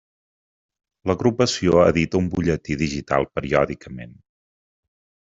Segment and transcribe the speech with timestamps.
[1.09, 4.17] L'Agrupació edita un butlletí digital periòdicament.